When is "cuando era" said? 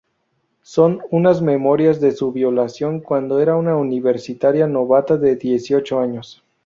3.01-3.55